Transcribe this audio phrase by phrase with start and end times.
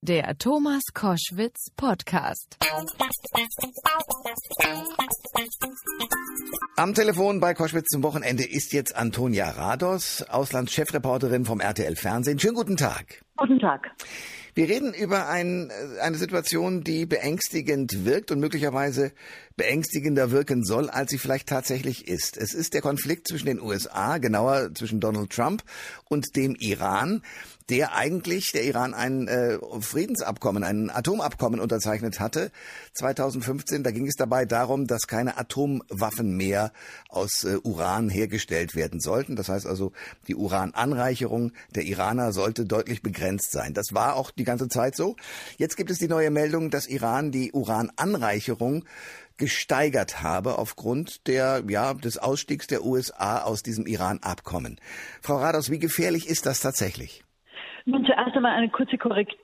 [0.00, 2.56] Der Thomas Koschwitz Podcast.
[6.76, 12.38] Am Telefon bei Koschwitz zum Wochenende ist jetzt Antonia Rados, Auslandschefreporterin vom RTL Fernsehen.
[12.38, 13.24] Schönen guten Tag.
[13.36, 13.90] Guten Tag.
[14.54, 19.12] Wir reden über ein, eine Situation, die beängstigend wirkt und möglicherweise
[19.58, 22.38] beängstigender wirken soll, als sie vielleicht tatsächlich ist.
[22.38, 25.62] Es ist der Konflikt zwischen den USA, genauer zwischen Donald Trump
[26.08, 27.20] und dem Iran
[27.68, 32.50] der eigentlich, der Iran ein äh, Friedensabkommen, ein Atomabkommen unterzeichnet hatte
[32.94, 33.82] 2015.
[33.82, 36.72] Da ging es dabei darum, dass keine Atomwaffen mehr
[37.10, 39.36] aus äh, Uran hergestellt werden sollten.
[39.36, 39.92] Das heißt also,
[40.28, 43.74] die Urananreicherung der Iraner sollte deutlich begrenzt sein.
[43.74, 45.16] Das war auch die ganze Zeit so.
[45.58, 48.84] Jetzt gibt es die neue Meldung, dass Iran die Urananreicherung
[49.38, 54.78] gesteigert habe aufgrund der, ja, des Ausstiegs der USA aus diesem Iran-Abkommen.
[55.22, 57.24] Frau Rados, wie gefährlich ist das tatsächlich?
[57.84, 59.38] Nun, zuerst einmal eine kurze Korrektur.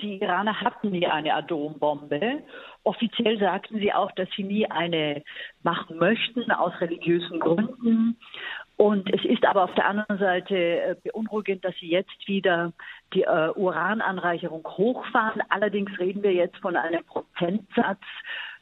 [0.00, 2.42] Die Iraner hatten nie eine Atombombe.
[2.84, 5.22] Offiziell sagten sie auch, dass sie nie eine
[5.62, 8.16] machen möchten, aus religiösen Gründen.
[8.76, 12.72] Und es ist aber auf der anderen Seite äh, beunruhigend, dass sie jetzt wieder
[13.12, 15.42] die äh, Urananreicherung hochfahren.
[15.50, 18.00] Allerdings reden wir jetzt von einem Prozentsatz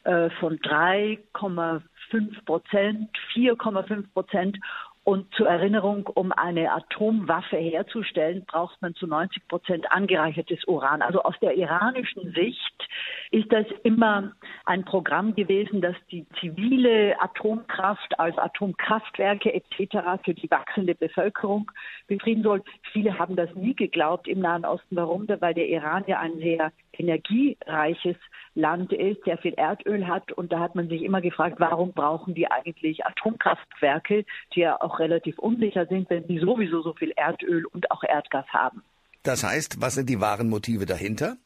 [0.03, 4.57] äh, von 3,5 Prozent, 4,5 Prozent.
[5.09, 11.01] Und zur Erinnerung, um eine Atomwaffe herzustellen, braucht man zu 90 Prozent angereichertes Uran.
[11.01, 12.87] Also aus der iranischen Sicht
[13.31, 14.33] ist das immer
[14.65, 20.21] ein Programm gewesen, das die zivile Atomkraft als Atomkraftwerke etc.
[20.23, 21.71] für die wachsende Bevölkerung
[22.07, 22.61] befrieden soll.
[22.91, 24.95] Viele haben das nie geglaubt im Nahen Osten.
[24.95, 25.27] Warum?
[25.27, 28.17] Weil der Iran ja ein sehr energiereiches
[28.55, 30.31] Land ist, sehr viel Erdöl hat.
[30.33, 34.99] Und da hat man sich immer gefragt, warum brauchen die eigentlich Atomkraftwerke, die ja auch
[34.99, 38.83] relativ unsicher sind, wenn sie sowieso so viel Erdöl und auch Erdgas haben.
[39.23, 41.37] Das heißt, was sind die wahren Motive dahinter?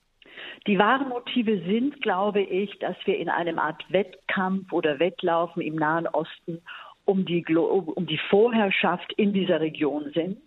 [0.68, 5.76] Die wahren Motive sind, glaube ich, dass wir in einem Art Wettkampf oder Wettlaufen im
[5.76, 6.62] Nahen Osten
[7.06, 10.40] um die, um die Vorherrschaft in dieser Region sind.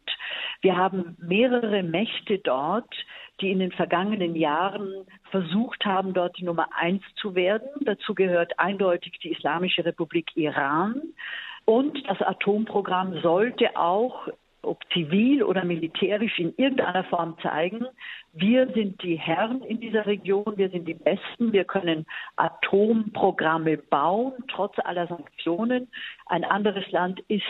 [0.63, 2.93] Wir haben mehrere Mächte dort,
[3.41, 7.69] die in den vergangenen Jahren versucht haben, dort die Nummer eins zu werden.
[7.83, 11.03] Dazu gehört eindeutig die Islamische Republik Iran.
[11.67, 14.29] Und das Atomprogramm sollte auch
[14.67, 17.87] ob zivil oder militärisch in irgendeiner Form zeigen,
[18.33, 22.07] wir sind die Herren in dieser Region, wir sind die Besten, wir können
[22.37, 25.89] Atomprogramme bauen, trotz aller Sanktionen.
[26.27, 27.43] Ein anderes Land ist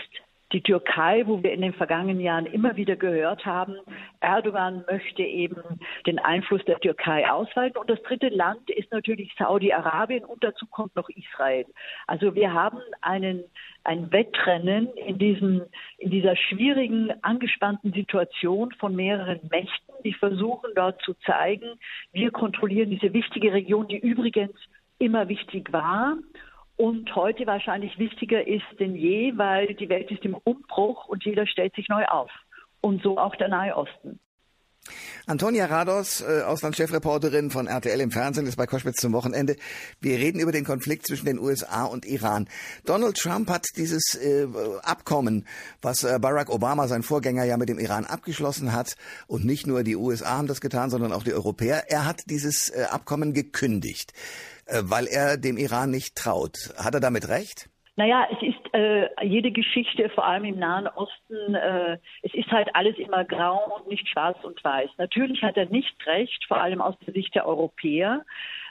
[0.52, 3.76] die Türkei, wo wir in den vergangenen Jahren immer wieder gehört haben,
[4.20, 5.60] Erdogan möchte eben
[6.06, 7.78] den Einfluss der Türkei ausweiten.
[7.78, 11.66] Und das dritte Land ist natürlich Saudi-Arabien und dazu kommt noch Israel.
[12.06, 13.42] Also wir haben einen,
[13.82, 15.62] ein Wettrennen in, diesem,
[15.98, 21.78] in dieser schwierigen, angespannten Situation von mehreren Mächten, die versuchen dort zu zeigen,
[22.12, 24.54] wir kontrollieren diese wichtige Region, die übrigens
[24.98, 26.16] immer wichtig war
[26.76, 31.46] und heute wahrscheinlich wichtiger ist denn je, weil die Welt ist im Umbruch und jeder
[31.46, 32.30] stellt sich neu auf.
[32.80, 34.20] Und so auch der Nahe Osten.
[35.26, 39.56] Antonia Rados, äh, Auslandschefreporterin von RTL im Fernsehen, ist bei Koschwitz zum Wochenende.
[40.00, 42.48] Wir reden über den Konflikt zwischen den USA und Iran.
[42.84, 44.46] Donald Trump hat dieses äh,
[44.82, 45.46] Abkommen,
[45.82, 48.94] was äh, Barack Obama, sein Vorgänger, ja mit dem Iran abgeschlossen hat,
[49.26, 52.68] und nicht nur die USA haben das getan, sondern auch die Europäer, er hat dieses
[52.68, 54.12] äh, Abkommen gekündigt.
[54.66, 56.74] Äh, weil er dem Iran nicht traut.
[56.76, 57.68] Hat er damit recht?
[57.98, 62.68] Naja, es ist äh, jede Geschichte, vor allem im Nahen Osten, äh, es ist halt
[62.74, 64.90] alles immer grau und nicht schwarz und weiß.
[64.98, 68.22] Natürlich hat er nicht recht, vor allem aus der Sicht der Europäer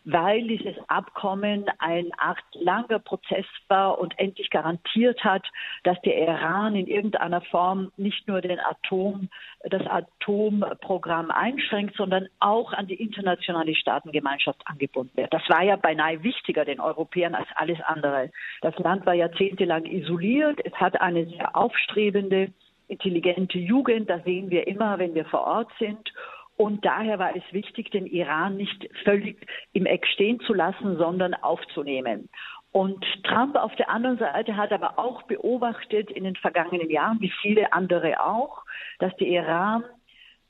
[0.05, 5.43] weil dieses Abkommen ein acht langer Prozess war und endlich garantiert hat,
[5.83, 9.29] dass der Iran in irgendeiner Form nicht nur den Atom,
[9.63, 15.33] das Atomprogramm einschränkt, sondern auch an die internationale Staatengemeinschaft angebunden wird.
[15.33, 18.29] Das war ja beinahe wichtiger den Europäern als alles andere.
[18.61, 20.59] Das Land war jahrzehntelang isoliert.
[20.63, 22.51] Es hat eine sehr aufstrebende,
[22.87, 24.09] intelligente Jugend.
[24.09, 26.13] Das sehen wir immer, wenn wir vor Ort sind.
[26.57, 31.33] Und daher war es wichtig, den Iran nicht völlig im Eck stehen zu lassen, sondern
[31.33, 32.29] aufzunehmen.
[32.71, 37.31] Und Trump auf der anderen Seite hat aber auch beobachtet in den vergangenen Jahren, wie
[37.41, 38.63] viele andere auch,
[38.99, 39.83] dass der Iran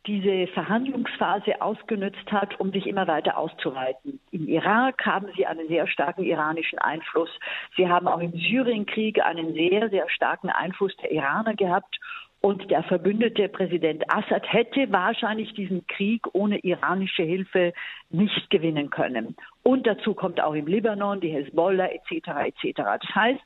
[0.07, 4.19] diese Verhandlungsphase ausgenutzt hat, um sich immer weiter auszuweiten.
[4.31, 7.29] Im Irak haben sie einen sehr starken iranischen Einfluss.
[7.75, 11.97] Sie haben auch im Syrienkrieg einen sehr, sehr starken Einfluss der Iraner gehabt.
[12.45, 17.73] Und der verbündete Präsident Assad hätte wahrscheinlich diesen Krieg ohne iranische Hilfe
[18.11, 19.35] nicht gewinnen können.
[19.63, 22.27] Und dazu kommt auch im Libanon die Hezbollah etc.
[22.45, 22.75] etc.
[22.75, 23.41] Das heißt,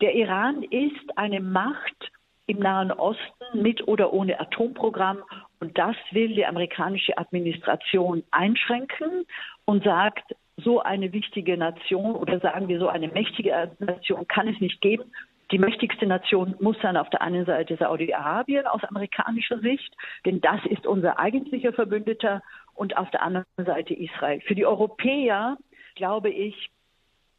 [0.00, 2.10] der Iran ist eine Macht
[2.46, 5.18] im Nahen Osten mit oder ohne Atomprogramm
[5.60, 9.26] Und das will die amerikanische Administration einschränken
[9.66, 14.58] und sagt, so eine wichtige Nation oder sagen wir so eine mächtige Nation kann es
[14.60, 15.04] nicht geben.
[15.50, 19.94] Die mächtigste Nation muss sein auf der einen Seite Saudi-Arabien aus amerikanischer Sicht,
[20.24, 22.42] denn das ist unser eigentlicher Verbündeter
[22.74, 24.40] und auf der anderen Seite Israel.
[24.42, 25.56] Für die Europäer,
[25.96, 26.70] glaube ich,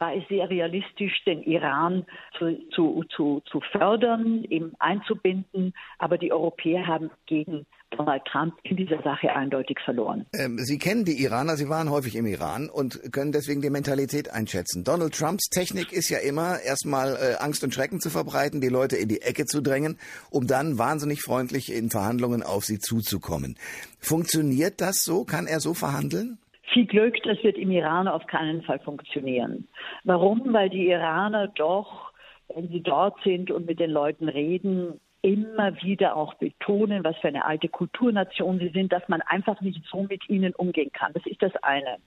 [0.01, 2.05] war es sehr realistisch, den Iran
[2.37, 5.73] zu, zu, zu, zu fördern, ihm einzubinden.
[5.99, 10.25] Aber die Europäer haben gegen Donald Trump in dieser Sache eindeutig verloren.
[10.33, 14.31] Ähm, Sie kennen die Iraner, Sie waren häufig im Iran und können deswegen die Mentalität
[14.31, 14.83] einschätzen.
[14.83, 18.95] Donald Trumps Technik ist ja immer erstmal äh, Angst und Schrecken zu verbreiten, die Leute
[18.95, 19.99] in die Ecke zu drängen,
[20.31, 23.55] um dann wahnsinnig freundlich in Verhandlungen auf sie zuzukommen.
[23.99, 25.25] Funktioniert das so?
[25.25, 26.39] Kann er so verhandeln?
[26.73, 29.67] Viel Glück, das wird im Iran auf keinen Fall funktionieren.
[30.03, 30.53] Warum?
[30.53, 32.11] Weil die Iraner doch,
[32.55, 37.27] wenn sie dort sind und mit den Leuten reden, immer wieder auch betonen, was für
[37.27, 41.13] eine alte Kulturnation sie sind, dass man einfach nicht so mit ihnen umgehen kann.
[41.13, 41.97] Das ist das eine.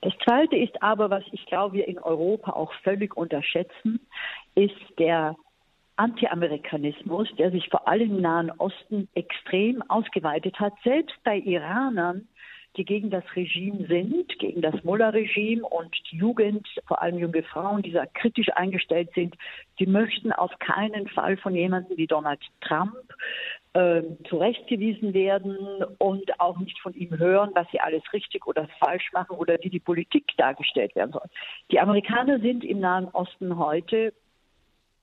[0.00, 4.00] Das zweite ist aber, was ich glaube, wir in Europa auch völlig unterschätzen,
[4.54, 5.36] ist der
[5.96, 10.74] Anti-Amerikanismus, der sich vor allem im Nahen Osten extrem ausgeweitet hat.
[10.84, 12.28] Selbst bei Iranern
[12.76, 17.82] die gegen das Regime sind, gegen das Mullah-Regime und die Jugend, vor allem junge Frauen,
[17.82, 19.34] die da kritisch eingestellt sind,
[19.78, 22.94] die möchten auf keinen Fall von jemandem wie Donald Trump
[23.72, 25.56] äh, zurechtgewiesen werden
[25.98, 29.70] und auch nicht von ihm hören, was sie alles richtig oder falsch machen oder wie
[29.70, 31.28] die Politik dargestellt werden soll.
[31.70, 34.12] Die Amerikaner sind im Nahen Osten heute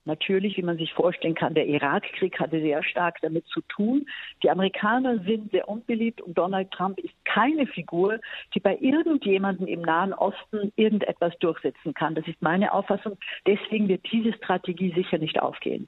[0.06, 4.06] Natürlich, wie man sich vorstellen kann, der Irakkrieg hatte sehr stark damit zu tun.
[4.44, 8.20] Die Amerikaner sind sehr unbeliebt und Donald Trump ist keine Figur,
[8.54, 12.16] die bei irgendjemandem im Nahen Osten irgendetwas durchsetzen kann.
[12.16, 13.18] Das ist meine Auffassung.
[13.48, 15.88] Deswegen wird diese Strategie sicher nicht aufgehen.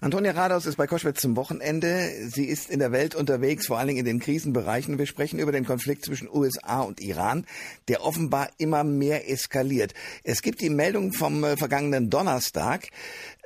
[0.00, 2.10] Antonia Radaus ist bei Koschwitz zum Wochenende.
[2.28, 4.98] Sie ist in der Welt unterwegs, vor allen Dingen in den Krisenbereichen.
[4.98, 7.46] Wir sprechen über den Konflikt zwischen USA und Iran,
[7.88, 9.94] der offenbar immer mehr eskaliert.
[10.22, 12.88] Es gibt die Meldung vom äh, vergangenen Donnerstag,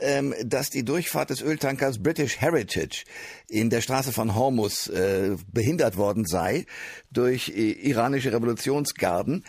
[0.01, 3.05] ähm, dass die Durchfahrt des Öltankers British Heritage
[3.49, 6.67] in der Straße von Hormuz äh, behindert worden sei
[7.11, 9.45] durch äh, iranische Revolutionsgarden.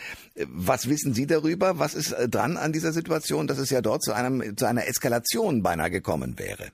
[0.48, 1.80] Was wissen Sie darüber?
[1.80, 5.64] Was ist dran an dieser Situation, dass es ja dort zu, einem, zu einer Eskalation
[5.64, 6.71] beinahe gekommen wäre?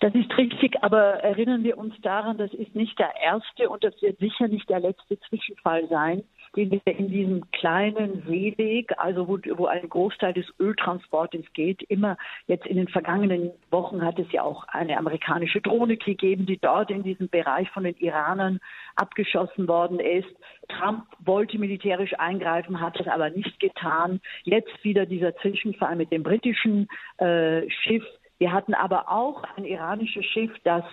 [0.00, 4.00] Das ist richtig, aber erinnern wir uns daran, das ist nicht der erste und das
[4.02, 6.22] wird sicher nicht der letzte Zwischenfall sein,
[6.54, 12.16] den wir in diesem kleinen Seeweg, also wo, wo ein Großteil des Öltransportes geht, immer
[12.46, 16.90] jetzt in den vergangenen Wochen hat es ja auch eine amerikanische Drohne gegeben, die dort
[16.90, 18.60] in diesem Bereich von den Iranern
[18.96, 20.28] abgeschossen worden ist.
[20.68, 24.20] Trump wollte militärisch eingreifen, hat das aber nicht getan.
[24.44, 26.88] Jetzt wieder dieser Zwischenfall mit dem britischen
[27.18, 28.04] äh, Schiff
[28.38, 30.84] wir hatten aber auch ein iranisches Schiff, das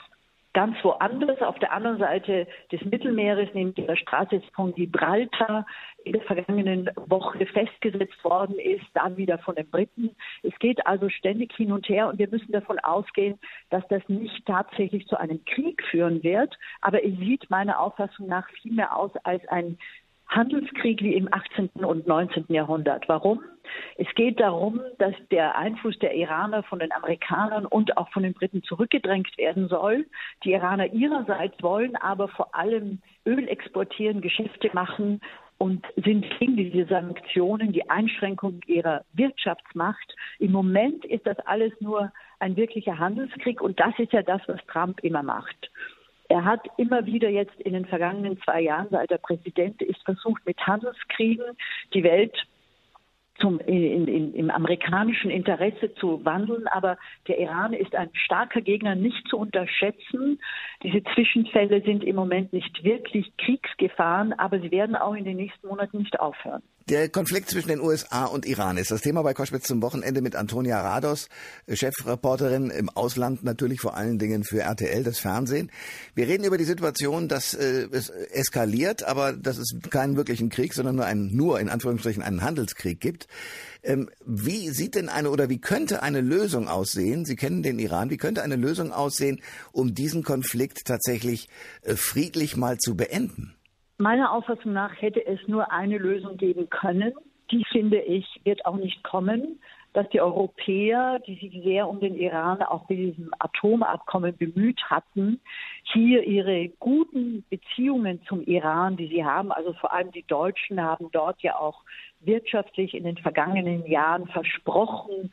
[0.53, 5.65] ganz woanders auf der anderen Seite des Mittelmeeres, nämlich der Straße von Gibraltar,
[6.03, 10.15] in der vergangenen Woche festgesetzt worden ist, dann wieder von den Briten.
[10.43, 14.45] Es geht also ständig hin und her und wir müssen davon ausgehen, dass das nicht
[14.45, 19.11] tatsächlich zu einem Krieg führen wird, aber es sieht meiner Auffassung nach viel mehr aus
[19.23, 19.77] als ein
[20.35, 21.69] Handelskrieg wie im 18.
[21.75, 22.45] und 19.
[22.49, 23.07] Jahrhundert.
[23.07, 23.41] Warum?
[23.97, 28.33] Es geht darum, dass der Einfluss der Iraner von den Amerikanern und auch von den
[28.33, 30.05] Briten zurückgedrängt werden soll.
[30.43, 35.21] Die Iraner ihrerseits wollen aber vor allem Öl exportieren, Geschäfte machen
[35.57, 40.15] und sind gegen diese Sanktionen, die Einschränkung ihrer Wirtschaftsmacht.
[40.39, 44.59] Im Moment ist das alles nur ein wirklicher Handelskrieg und das ist ja das, was
[44.67, 45.71] Trump immer macht.
[46.33, 50.43] Er hat immer wieder jetzt in den vergangenen zwei Jahren, seit er Präsident ist, versucht,
[50.47, 51.45] mit Handelskriegen
[51.93, 52.35] die Welt
[53.39, 56.65] zum, in, in, im amerikanischen Interesse zu wandeln.
[56.65, 56.97] Aber
[57.27, 60.41] der Iran ist ein starker Gegner, nicht zu unterschätzen.
[60.81, 65.67] Diese Zwischenfälle sind im Moment nicht wirklich Kriegsgefahren, aber sie werden auch in den nächsten
[65.67, 66.63] Monaten nicht aufhören.
[66.89, 70.35] Der Konflikt zwischen den USA und Iran ist das Thema bei Koschwitz zum Wochenende mit
[70.35, 71.29] Antonia Rados,
[71.71, 75.71] Chefreporterin im Ausland, natürlich vor allen Dingen für RTL, das Fernsehen.
[76.13, 80.73] Wir reden über die Situation, dass äh, es eskaliert, aber dass es keinen wirklichen Krieg,
[80.73, 83.27] sondern nur einen, nur in Anführungsstrichen einen Handelskrieg gibt.
[83.81, 87.23] Ähm, wie sieht denn eine oder wie könnte eine Lösung aussehen?
[87.23, 88.09] Sie kennen den Iran.
[88.09, 89.39] Wie könnte eine Lösung aussehen,
[89.71, 91.47] um diesen Konflikt tatsächlich
[91.83, 93.55] äh, friedlich mal zu beenden?
[93.97, 97.13] Meiner Auffassung nach hätte es nur eine Lösung geben können.
[97.51, 99.59] Die, finde ich, wird auch nicht kommen,
[99.93, 105.39] dass die Europäer, die sich sehr um den Iran auch bei diesem Atomabkommen bemüht hatten,
[105.83, 111.09] hier ihre guten Beziehungen zum Iran, die sie haben, also vor allem die Deutschen haben
[111.11, 111.83] dort ja auch
[112.21, 115.31] wirtschaftlich in den vergangenen Jahren versprochen,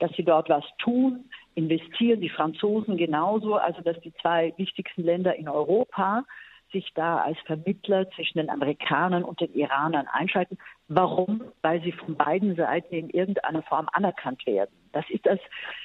[0.00, 5.36] dass sie dort was tun, investieren, die Franzosen genauso, also dass die zwei wichtigsten Länder
[5.36, 6.24] in Europa
[6.72, 10.58] sich da als Vermittler zwischen den Amerikanern und den Iranern einschalten.
[10.88, 11.42] Warum?
[11.62, 14.70] Weil sie von beiden Seiten in irgendeiner Form anerkannt werden.
[14.92, 15.38] Das ist das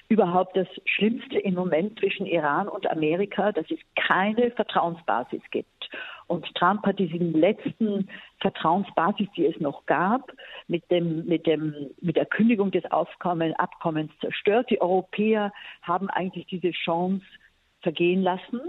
[0.09, 5.69] überhaupt das Schlimmste im Moment zwischen Iran und Amerika, dass es keine Vertrauensbasis gibt.
[6.27, 10.31] Und Trump hat diesen letzten Vertrauensbasis, die es noch gab,
[10.67, 14.69] mit dem, mit dem, mit der Kündigung des Aufkommen, Abkommens zerstört.
[14.71, 17.23] Die Europäer haben eigentlich diese Chance
[17.81, 18.59] vergehen lassen.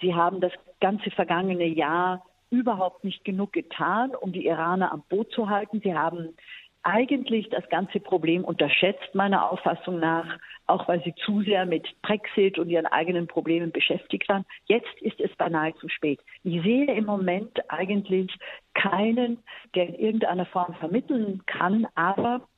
[0.00, 5.30] Sie haben das ganze vergangene Jahr überhaupt nicht genug getan, um die Iraner am Boot
[5.32, 5.80] zu halten.
[5.82, 6.34] Sie haben
[6.82, 12.58] eigentlich das ganze Problem unterschätzt, meiner Auffassung nach, auch weil sie zu sehr mit Brexit
[12.58, 14.46] und ihren eigenen Problemen beschäftigt waren.
[14.64, 16.20] Jetzt ist es beinahe zu spät.
[16.42, 18.34] Ich sehe im Moment eigentlich
[18.74, 19.42] keinen,
[19.74, 22.48] der in irgendeiner Form vermitteln kann, aber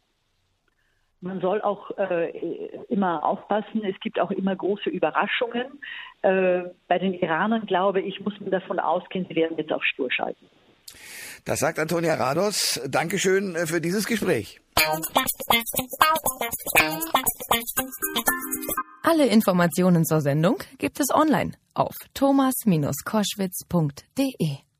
[1.23, 2.31] man soll auch äh,
[2.89, 3.83] immer aufpassen.
[3.85, 5.81] Es gibt auch immer große Überraschungen.
[6.23, 10.13] Äh, bei den Iranern, glaube ich, muss man davon ausgehen, sie werden jetzt auf Spur
[10.13, 10.47] schalten.
[11.45, 12.81] Das sagt Antonia Rados.
[12.89, 14.61] Dankeschön äh, für dieses Gespräch.
[19.03, 24.72] Alle Informationen zur Sendung gibt es online auf thomas-koschwitz.de.